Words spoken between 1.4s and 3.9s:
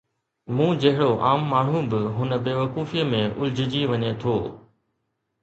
ماڻهو به هن بيوقوفيءَ ۾ الجھجي